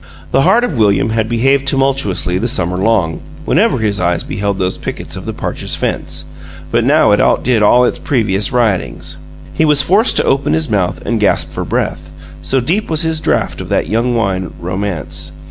[0.31, 4.79] The heart of William had behaved tumultuously the summer long, whenever his eyes beheld those
[4.79, 6.25] pickets of the Parchers' fence,
[6.71, 9.17] but now it outdid all its previous riotings.
[9.53, 12.09] He was forced to open his mouth and gasp for breath,
[12.41, 15.33] so deep was his draught of that young wine, romance.